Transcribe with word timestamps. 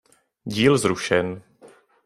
Díl 0.45 0.77
zrušen 0.77 1.43